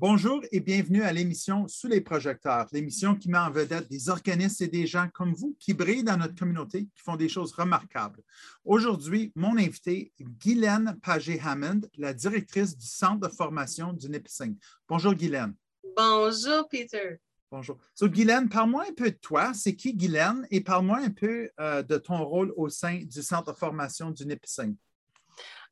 [0.00, 4.62] Bonjour et bienvenue à l'émission Sous les projecteurs, l'émission qui met en vedette des organismes
[4.62, 8.22] et des gens comme vous qui brillent dans notre communauté, qui font des choses remarquables.
[8.64, 14.56] Aujourd'hui, mon invité, Guylaine Pagé-Hammond, la directrice du Centre de formation du Nipissing.
[14.88, 15.56] Bonjour, Guylaine.
[15.96, 17.18] Bonjour, Peter.
[17.50, 17.76] Bonjour.
[17.96, 19.52] So, Guylaine, parle-moi un peu de toi.
[19.52, 20.46] C'est qui Guylaine?
[20.52, 24.24] Et parle-moi un peu euh, de ton rôle au sein du Centre de formation du
[24.26, 24.76] Nipissing.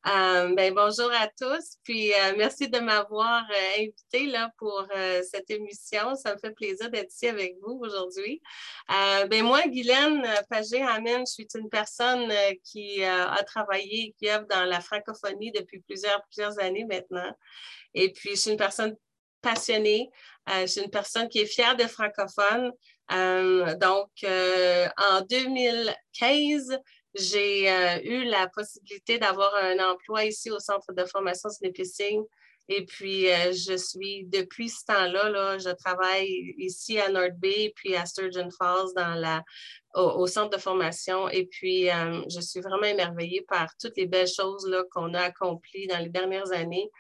[0.07, 4.87] Euh, ben, bonjour à tous, puis euh, merci de m'avoir euh, invité là, pour
[5.29, 6.15] cette émission.
[6.15, 8.41] Ça me fait plaisir d'être ici avec vous aujourd'hui.
[8.89, 12.33] ben, moi, Guylaine Pagé-Amen, je suis une personne
[12.63, 17.33] qui a travaillé, qui œuvre dans la francophonie depuis plusieurs, plusieurs années maintenant.
[17.95, 18.95] Et puis, je suis une personne
[19.43, 20.09] passionnée.
[20.49, 22.71] je suis une personne qui est fière d'être francophone.
[23.11, 26.79] donc, en 2015,
[27.19, 32.23] j'ai euh, eu la possibilité d'avoir un emploi ici au Centre de formation Snipissing.
[32.69, 37.73] Et puis, euh, je suis, depuis ce temps-là, là, je travaille ici à North Bay,
[37.77, 39.45] puis à Sturgeon Falls, dans la,
[39.95, 41.29] au, centre de formation.
[41.29, 45.87] Et puis, euh, je suis vraiment émerveillée par toutes les belles choses qu'on a accomplies
[45.87, 46.91] dans les dernières années.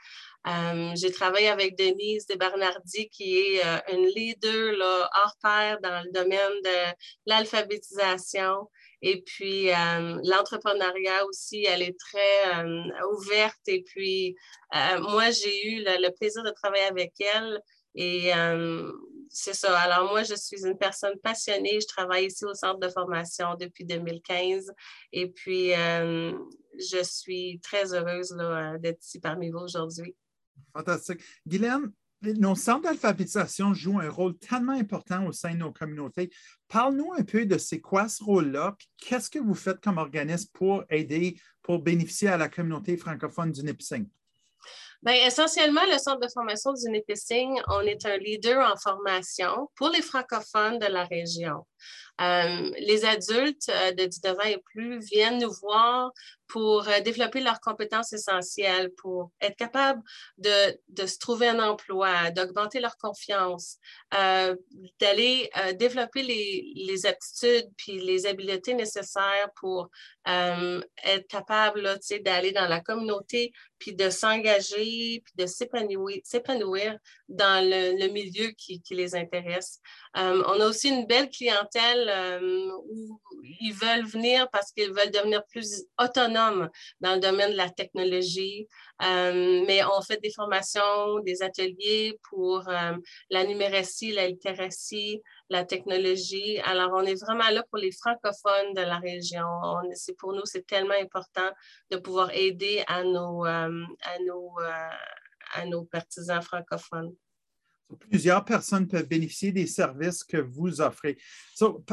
[0.95, 3.63] J'ai travaillé avec Denise de Bernardi, qui est
[3.93, 6.95] une leader là, hors pair dans le domaine de
[7.27, 8.69] l'alphabétisation.
[9.09, 13.61] Et puis, euh, l'entrepreneuriat aussi, elle est très euh, ouverte.
[13.69, 14.35] Et puis,
[14.75, 17.63] euh, moi, j'ai eu le, plaisir de travailler avec elle.
[17.95, 18.33] Et
[19.31, 19.79] c'est ça.
[19.79, 21.81] Alors, moi, je suis une personne passionnée.
[21.81, 24.73] Je travaille ici au centre de formation depuis 2015.
[25.13, 28.37] Et puis, je suis très heureuse
[28.81, 30.17] d'être ici parmi vous aujourd'hui.
[30.75, 31.21] Fantastique.
[31.47, 31.93] Guylaine,
[32.35, 36.31] nos centres d'alphabétisation jouent un rôle tellement important au sein de nos communautés.
[36.69, 40.85] Parle-nous un peu de c'est quoi ce rôle-là, qu'est-ce que vous faites comme organisme pour
[40.91, 44.07] aider, pour bénéficier à la communauté francophone du Nipissing?
[45.07, 49.89] Bien, essentiellement, le Centre de formation du Nipissing, on est un leader en formation pour
[49.89, 51.65] les francophones de la région.
[52.21, 56.11] Euh, les adultes euh, de 19 ans et plus viennent nous voir
[56.49, 60.01] pour euh, développer leurs compétences essentielles, pour être capable
[60.39, 63.77] de, se trouver un emploi, d'augmenter leur confiance,
[65.01, 69.91] d'aller développer les, les, aptitudes puis les habiletés nécessaires pour
[70.25, 74.85] être capable d'aller dans la communauté puis de s'engager
[75.37, 76.99] de s'épanouir
[77.29, 79.81] dans le, milieu qui, les intéresse.
[80.15, 82.41] on a aussi une belle clientèle
[82.89, 83.21] où
[83.61, 86.71] ils veulent venir parce qu'ils veulent devenir plus autonomes
[87.01, 88.67] dans le domaine de la technologie,
[89.03, 92.93] euh, mais on fait des formations, des ateliers pour euh,
[93.31, 96.59] la numératie, la littératie, la technologie.
[96.61, 99.47] Alors, on est vraiment là pour les francophones de la région.
[99.95, 101.51] C'est pour nous, c'est tellement important
[101.91, 104.53] de pouvoir aider à nos, euh, à nos,
[105.53, 107.15] à nos partisans francophones.
[108.11, 111.17] Plusieurs personnes peuvent bénéficier des services que vous offrez.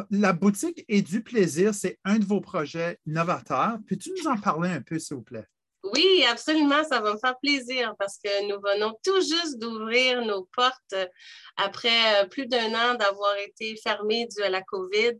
[0.09, 3.78] la boutique et du plaisir, c'est un de vos projets novateurs.
[3.88, 5.46] Peux-tu nous en parler un peu, s'il vous plaît?
[5.94, 10.46] Oui, absolument, ça va me faire plaisir parce que nous venons tout juste d'ouvrir nos
[10.56, 10.96] portes
[11.56, 15.20] après euh, plus d'un an d'avoir été fermés dû à la COVID.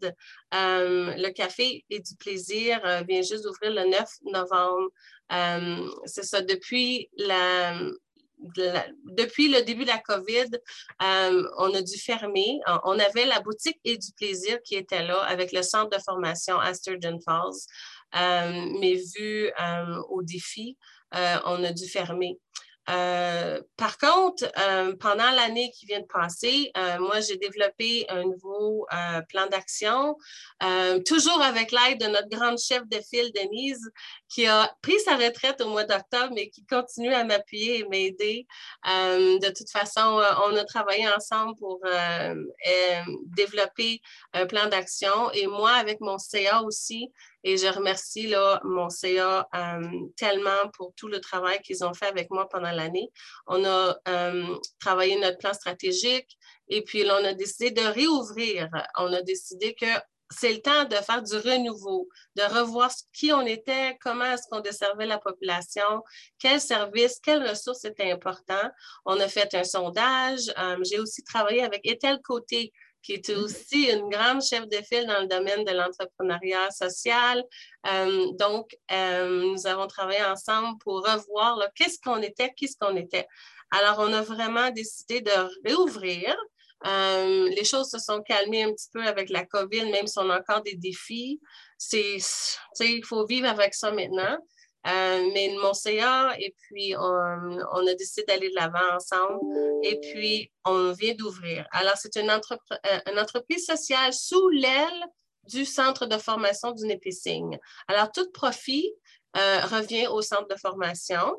[0.56, 4.90] Euh, le café et du plaisir euh, vient juste d'ouvrir le 9 novembre.
[6.06, 7.10] C'est ça, depuis
[9.06, 10.50] depuis le début de la COVID,
[11.02, 12.60] euh, on a dû fermer.
[12.84, 16.60] On avait la boutique et du plaisir qui était là avec le centre de formation
[16.60, 17.68] à Sturgeon Falls.
[18.16, 20.78] Euh, mais vu euh, au défi,
[21.12, 22.40] on a dû fermer.
[22.90, 28.24] Euh, par contre, euh, pendant l'année qui vient de passer, euh, moi, j'ai développé un
[28.24, 28.85] nouveau
[29.29, 30.18] plan d'action,
[31.06, 33.90] toujours avec l'aide de notre grande chef de file, Denise,
[34.30, 38.47] qui a pris sa retraite au mois d'octobre, mais qui continue à m'appuyer et m'aider.
[38.85, 41.80] de toute façon, on a travaillé ensemble pour
[43.25, 44.01] développer
[44.34, 47.12] un plan d'action et moi, avec mon CA aussi,
[47.44, 49.81] et je remercie là, mon CA euh,
[50.18, 53.10] tellement pour tout le travail qu'ils ont fait avec moi pendant l'année.
[53.48, 56.38] On a euh, travaillé notre plan stratégique
[56.68, 58.69] et puis là, on a décidé de réouvrir.
[58.98, 59.88] On a décidé que
[60.34, 64.60] c'est le temps de faire du renouveau, de revoir qui on était, comment est-ce qu'on
[64.60, 66.04] desservait la population,
[66.40, 68.69] quels services, quelles ressources étaient importants.
[69.06, 70.51] On a fait un sondage.
[70.57, 72.74] Euh, j'ai aussi travaillé avec Ethel Côté,
[73.04, 77.44] qui est aussi une grande chef de file dans le domaine de l'entrepreneuriat social.
[77.88, 82.96] Euh, donc, euh, nous avons travaillé ensemble pour revoir qu'est-ce qu'on était, qui ce qu'on
[82.96, 83.28] était.
[83.72, 85.32] Alors, on a vraiment décidé de
[85.66, 86.36] réouvrir.
[86.86, 90.30] Euh, les choses se sont calmées un petit peu avec la COVID, même si on
[90.30, 91.40] a encore des défis.
[91.92, 94.38] Il faut vivre avec ça maintenant.
[94.85, 99.39] Mais mon CA, et puis on, a décidé d'aller de l'avant ensemble,
[99.83, 101.68] et puis on vient d'ouvrir.
[101.71, 105.06] Alors, c'est une, une entreprise sociale sous l'aile
[105.47, 107.57] du centre de formation du Népissing.
[107.88, 108.94] Alors, tout profit
[109.35, 111.35] revient au centre de formation.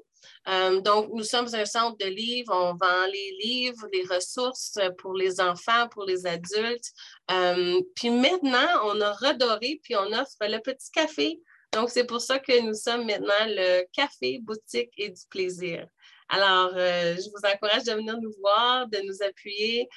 [0.48, 2.52] Euh, donc, nous sommes un centre de livres.
[2.54, 6.90] On vend les livres, les ressources pour les enfants, pour les adultes.
[7.30, 11.40] Euh, puis maintenant, on a redoré, puis on offre le petit café.
[11.74, 15.86] Donc, c'est pour ça que nous sommes maintenant le café, boutique et du plaisir.
[16.28, 19.88] Alors, euh, je vous encourage de venir nous voir, de nous appuyer.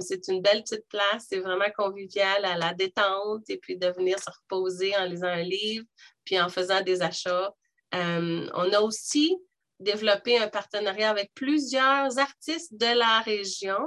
[0.00, 4.18] c'est une belle petite place, c'est vraiment convivial à la détente et puis de venir
[4.18, 5.86] se reposer en lisant un livre,
[6.24, 7.54] puis en faisant des achats.
[7.92, 9.36] on a aussi
[9.82, 13.78] développer un partenariat avec plusieurs artistes de la région.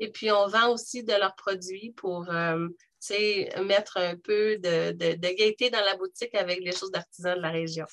[0.00, 2.66] Et puis, on vend aussi de leurs produits pour euh,
[3.64, 7.42] mettre un peu de, de, de, gaieté dans la boutique avec les choses d'artisans de
[7.42, 7.86] la région.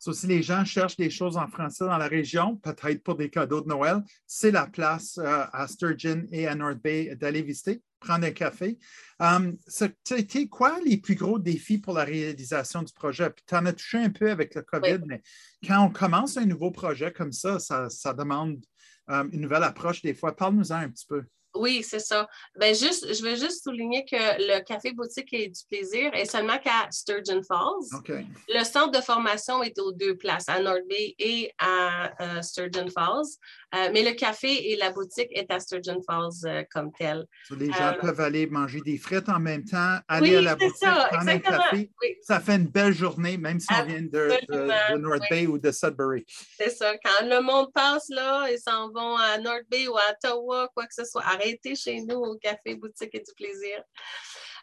[0.00, 3.60] si les gens cherchent des choses en français dans la région, peut-être pour des cadeaux
[3.60, 8.26] de Noël, c'est la place euh, à Sturgeon et à North Bay d'aller visiter prendre
[8.26, 8.78] un café.
[9.18, 13.32] Um, C'était quoi les plus gros défis pour la réalisation du projet?
[13.46, 15.22] tu en as touché un peu avec le COVID, mais
[15.66, 18.62] quand on commence un nouveau projet comme ça, ça, demande
[19.08, 20.36] um, une nouvelle approche des fois.
[20.36, 21.24] Parle-nous-en un petit peu.
[21.54, 22.28] Oui, c'est ça.
[22.56, 26.58] Ben juste, je veux juste souligner que le café boutique et du plaisir est seulement
[26.58, 28.24] qu'à Sturgeon Falls.
[28.48, 32.88] Le centre de formation est aux deux places, à North Bay et à euh, Sturgeon
[32.88, 33.26] Falls.
[33.74, 37.24] Euh, mais le café et la boutique est à Sturgeon Falls euh, comme tel.
[37.50, 41.28] les gens peuvent aller manger des frites en même temps, aller à la boutique, prendre
[41.28, 41.90] un café.
[42.22, 46.24] Ça fait une belle journée, même si on vient de, North Bay ou de Sudbury.
[46.56, 46.94] C'est ça.
[46.98, 50.86] Quand le monde passe là, ils s'en vont à North Bay ou à Ottawa, quoi
[50.86, 53.82] que ce soit arrêtez chez nous au Café Boutique et du Plaisir.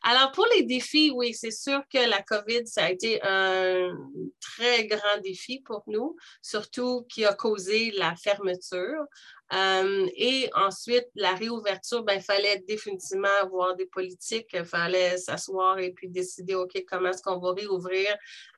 [0.03, 3.95] Alors, pour les défis, oui, c'est sûr que la COVID, ça a été un
[4.39, 9.03] très grand défi pour nous, surtout qui a causé la fermeture.
[9.53, 15.77] Euh, et ensuite, la réouverture, ben, il fallait définitivement avoir des politiques, il fallait s'asseoir
[15.77, 18.07] et puis décider, OK, comment est-ce qu'on va réouvrir,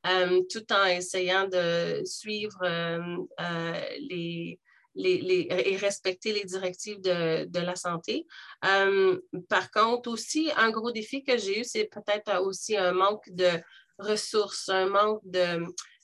[0.08, 4.60] euh, tout en essayant de suivre euh, les,
[4.96, 8.26] et respecter les directives de, la santé.
[8.66, 9.20] Euh,
[9.50, 13.50] par contre, aussi, un gros défi que j'ai eu, c'est peut-être aussi un manque de
[13.98, 15.64] ressources, un manque de...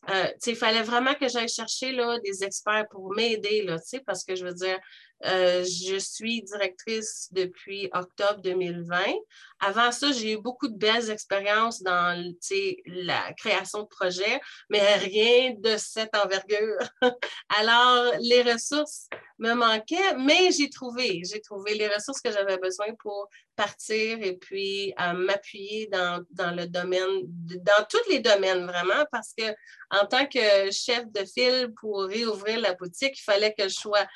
[0.09, 3.65] Euh, il fallait vraiment que j'aille chercher là, des experts pour m'aider,
[4.06, 4.80] parce que je veux dire,
[5.25, 8.98] euh, je suis directrice depuis octobre 2020.
[9.60, 12.33] Avant ça, j'ai eu beaucoup de belles expériences dans
[12.86, 14.39] la création de projets,
[14.69, 16.80] mais rien de cette envergure.
[17.60, 19.07] Alors, les ressources
[19.38, 24.38] me manquaient, mais j'ai trouvé, j'ai trouvé les ressources que j'avais besoin pour partir et
[24.38, 29.44] puis euh, m'appuyer dans, dans, le domaine, dans tous les domaines vraiment, parce que
[29.92, 34.07] en tant que chef de file pour réouvrir la boutique, il fallait que je sois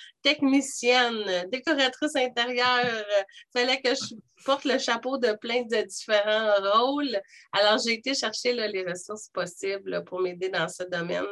[1.52, 7.20] décoratrice intérieure, il fallait que je porte le chapeau de plein de différents rôles.
[7.52, 11.26] Alors, j'ai été chercher les ressources possibles pour m'aider dans ce domaine.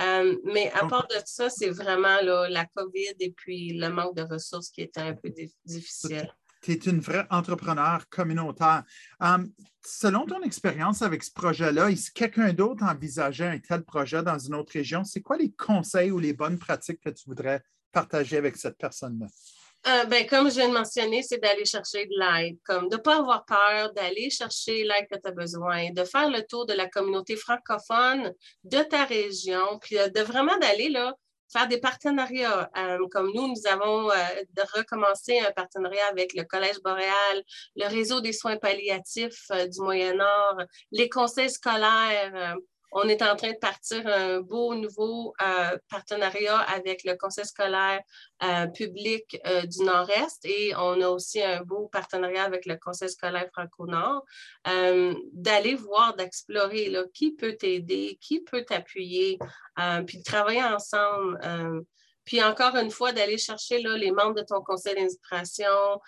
[0.00, 4.22] Euh, mais à part de ça, c'est vraiment la COVID et puis le manque de
[4.22, 5.32] ressources qui était un peu
[5.64, 6.32] difficile.
[6.60, 8.82] Tu es une vraie entrepreneur communautaire.
[9.22, 9.46] Euh,
[9.84, 14.56] selon ton expérience avec ce projet-là, si quelqu'un d'autre envisageait un tel projet dans une
[14.56, 18.56] autre région, c'est quoi les conseils ou les bonnes pratiques que tu voudrais partager avec
[18.56, 19.26] cette personne-là?
[19.86, 23.00] Euh, ben, comme je viens de mentionner, c'est d'aller chercher de l'aide, comme de ne
[23.00, 26.74] pas avoir peur, d'aller chercher l'aide que tu as besoin, de faire le tour de
[26.74, 31.14] la communauté francophone de ta région, puis euh, de vraiment d'aller là,
[31.50, 32.68] faire des partenariats.
[32.76, 34.08] Euh, comme nous, nous avons
[34.74, 37.42] recommencé un partenariat avec le Collège boréal,
[37.76, 40.58] le réseau des soins palliatifs du Moyen-Nord,
[40.90, 42.56] les conseils scolaires
[42.92, 48.00] on est en train de partir un beau nouveau euh, partenariat avec le Conseil scolaire
[48.42, 53.10] euh, public euh, du Nord-Est et on a aussi un beau partenariat avec le Conseil
[53.10, 54.24] scolaire franco-nord,
[55.32, 59.38] d'aller voir, d'explorer qui peut t'aider, qui peut t'appuyer,
[60.06, 61.84] puis de travailler ensemble.
[62.24, 66.00] Puis encore une fois, d'aller chercher là, les membres de ton conseil d'inspiration,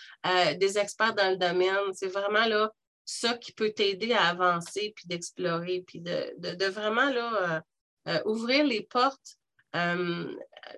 [0.58, 1.92] des experts dans le domaine.
[1.94, 2.70] C'est vraiment là,
[3.10, 7.60] ça qui peut t'aider à avancer, puis d'explorer, puis de, vraiment là, euh,
[8.08, 9.36] euh, ouvrir les portes
[9.74, 10.32] euh,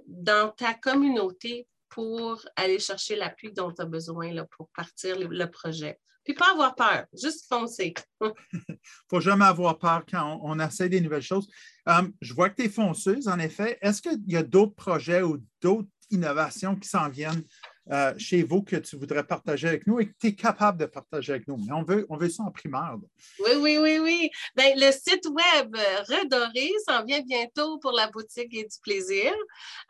[0.06, 5.46] dans ta communauté pour aller chercher l'appui dont tu as besoin là, pour partir le,
[5.46, 6.00] projet.
[6.24, 7.92] Puis pas avoir peur, juste foncer.
[8.22, 8.28] Il
[8.68, 8.74] ne
[9.10, 11.48] faut jamais avoir peur quand on, essaie des nouvelles choses.
[11.86, 13.78] je vois que tu es fonceuse, en effet.
[13.82, 17.44] Est-ce qu'il y a d'autres projets ou d'autres innovations qui s'en viennent
[17.90, 20.86] euh, chez vous que tu voudrais partager avec nous et que tu es capable de
[20.86, 21.56] partager avec nous.
[21.56, 22.96] Mais on veut, on veut ça en primaire.
[23.40, 24.30] Oui, oui, oui, oui.
[24.54, 25.74] Ben, le site web
[26.08, 29.32] Redoré s'en vient bientôt pour la boutique et du plaisir.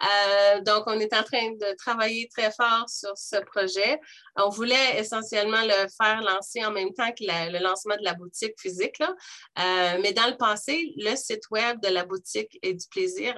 [0.02, 4.00] Euh, donc, on est en train de travailler très fort sur ce projet.
[4.36, 8.58] On voulait essentiellement le faire lancer en même temps que le lancement de la boutique
[8.58, 8.98] physique.
[8.98, 9.14] Là.
[9.58, 13.34] Euh, mais dans le passé, le site web de la boutique et du plaisir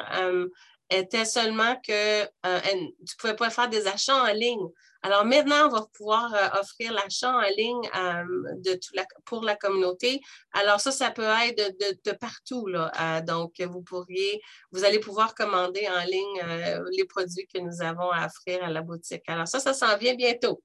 [0.91, 4.67] était seulement que euh, tu ne pouvais pas faire des achats en ligne.
[5.03, 8.25] Alors maintenant, on va pouvoir euh, offrir l'achat en ligne euh,
[8.65, 8.81] de
[9.27, 10.21] pour la communauté.
[10.53, 11.59] Alors ça, ça peut être
[12.05, 12.67] de, partout.
[12.67, 13.21] Là.
[13.21, 14.41] donc, vous pourriez,
[14.73, 18.81] vous allez pouvoir commander en ligne les produits que nous avons à offrir à la
[18.81, 19.23] boutique.
[19.27, 20.63] Alors ça, ça s'en vient bientôt.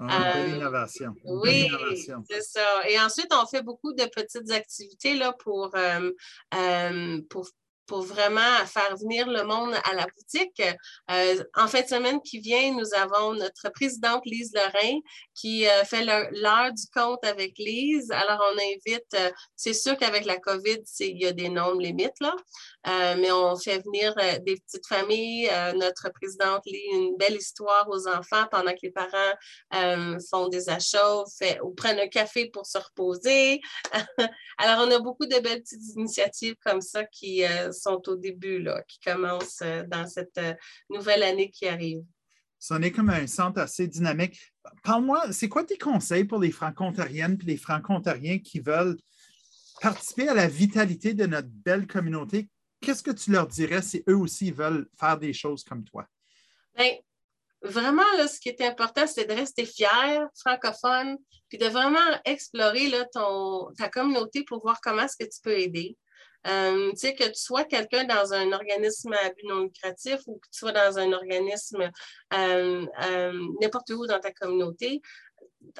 [0.00, 1.12] Ah, belle innovation.
[1.24, 1.68] oui,
[2.30, 2.88] c'est ça.
[2.88, 5.74] Et ensuite, on fait beaucoup de petites activités là, pour,
[7.30, 7.48] pour
[7.88, 10.62] pour vraiment faire venir le monde à la boutique.
[11.10, 14.98] Euh, en fin de semaine qui vient, nous avons notre présidente Lise Lorrain
[15.34, 18.10] qui euh, fait l'heure du compte avec Lise.
[18.10, 22.20] Alors, on invite, euh, c'est sûr qu'avec la COVID, il y a des nombres limites,
[22.20, 22.34] là,
[23.16, 24.14] mais on fait venir
[24.44, 25.50] des petites familles.
[25.74, 31.24] notre présidente lit une belle histoire aux enfants pendant que les parents font des achats
[31.62, 33.60] ou prennent un café pour se reposer.
[34.58, 37.44] Alors, on a beaucoup de belles petites initiatives comme ça qui
[37.78, 40.54] sont au début, là, qui commencent euh, dans cette euh,
[40.90, 42.02] nouvelle année qui arrive.
[42.58, 44.40] Ça est comme un centre assez dynamique.
[44.82, 48.96] Parle-moi, c'est quoi tes conseils pour les franco-ontariennes et les franco-ontariens qui veulent
[49.80, 52.48] participer à la vitalité de notre belle communauté?
[52.80, 56.06] Qu'est-ce que tu leur dirais si eux aussi veulent faire des choses comme toi?
[56.76, 56.96] Bien,
[57.62, 61.16] vraiment, là, ce qui est important, c'est de rester fier, francophone,
[61.48, 65.58] puis de vraiment explorer là, ton, ta communauté pour voir comment est-ce que tu peux
[65.58, 65.96] aider.
[66.48, 70.38] Euh, tu sais, que tu sois quelqu'un dans un organisme à but non lucratif ou
[70.38, 71.90] que tu sois dans un organisme
[72.32, 75.02] euh, euh, n'importe où dans ta communauté,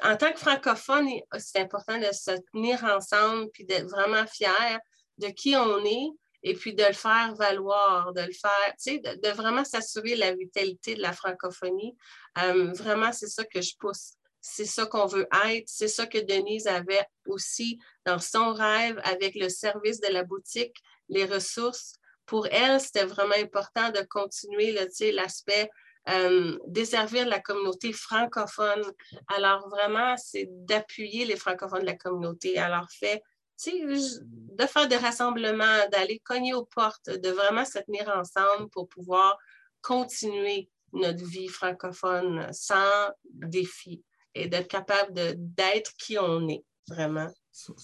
[0.03, 4.79] en tant que francophone, c'est important de se tenir ensemble puis d'être vraiment fier
[5.17, 6.09] de qui on est
[6.43, 10.33] et puis de le faire valoir, de le faire, tu sais, de, vraiment s'assurer la
[10.33, 11.97] vitalité de la francophonie.
[12.35, 15.67] vraiment, c'est ça que je pousse c'est ça qu'on veut être.
[15.67, 20.75] C'est ça que Denise avait aussi dans son rêve avec le service de la boutique,
[21.09, 21.95] les ressources.
[22.25, 24.71] Pour elle, c'était vraiment important de continuer
[25.11, 25.69] l'aspect
[26.07, 28.81] euh, desservir la communauté francophone.
[29.27, 32.57] Alors vraiment, c'est d'appuyer les francophones de la communauté.
[32.57, 33.21] Alors fait,
[33.67, 39.37] de faire des rassemblements, d'aller cogner aux portes, de vraiment se tenir ensemble pour pouvoir
[39.81, 44.03] continuer notre vie francophone sans défi
[44.39, 47.27] et d'être capable d'être qui on est, vraiment.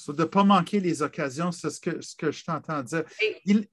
[0.07, 3.03] de ne pas manquer les occasions, c'est ce que, ce que je t'entends dire.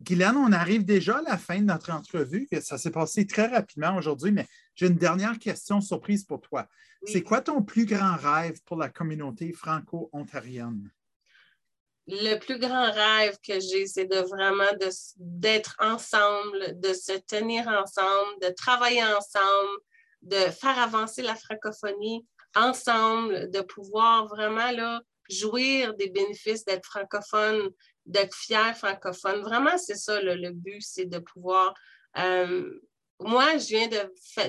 [0.03, 2.49] Guylaine, on arrive déjà à la fin de notre entrevue.
[2.61, 6.67] Ça s'est passé très rapidement aujourd'hui, mais j'ai une dernière question surprise pour toi.
[7.07, 10.91] C'est quoi ton plus grand rêve pour la communauté franco-ontarienne?
[12.09, 14.71] Le plus grand rêve que j'ai, c'est de vraiment
[15.17, 19.79] d'être ensemble, de se tenir ensemble, de travailler ensemble,
[20.23, 27.71] de faire avancer la francophonie ensemble, de pouvoir vraiment là, jouir des bénéfices d'être francophone,
[28.07, 29.41] d'être fier francophone.
[29.41, 31.75] Vraiment, c'est ça le but, c'est de pouvoir.
[32.19, 32.81] Euh,
[33.21, 33.89] moi, je viens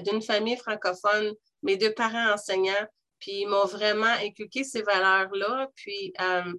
[0.02, 2.88] d'une famille francophone, mes deux parents enseignants,
[3.20, 5.70] puis ils m'ont vraiment inculqué ces valeurs-là.
[5.76, 6.54] Puis euh,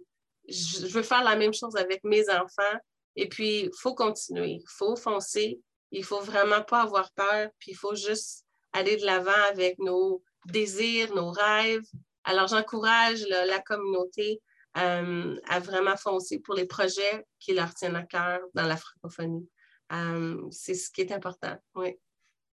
[0.49, 2.79] je veux faire la même chose avec mes enfants.
[3.17, 5.61] Et puis, il faut continuer, il faut foncer,
[5.93, 10.23] il faut vraiment pas avoir peur, puis il faut juste aller de l'avant avec nos,
[10.47, 11.85] désirs, nos rêves.
[12.25, 14.41] Alors, j'encourage la communauté
[14.77, 19.49] euh, à vraiment foncer pour les projets qui leur tiennent à cœur dans la francophonie.
[19.93, 21.97] Euh, c'est ce qui est important, oui.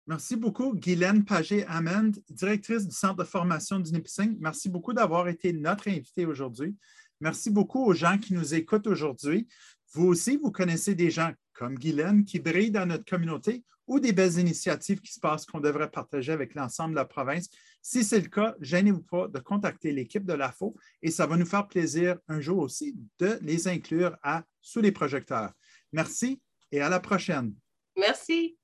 [0.07, 4.37] Merci beaucoup, Guylaine Pagé-Amend, directrice du Centre de formation du NIPSING.
[4.39, 6.77] Merci beaucoup d'avoir été notre invitée aujourd'hui.
[7.19, 9.47] Merci beaucoup aux gens qui nous écoutent aujourd'hui.
[9.91, 14.13] Vous aussi, vous connaissez des gens comme Guylaine qui brillent dans notre communauté ou des
[14.13, 17.49] belles initiatives qui se passent qu'on devrait partager avec l'ensemble de la province.
[17.89, 21.45] Si c'est le cas, gênez-vous pas de contacter l'équipe de l'AFO et ça va nous
[21.45, 25.53] faire plaisir un jour aussi de les inclure à Sous les projecteurs.
[25.93, 27.55] Merci et à la prochaine.
[27.95, 28.57] Merci.